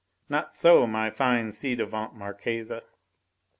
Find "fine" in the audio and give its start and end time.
1.11-1.51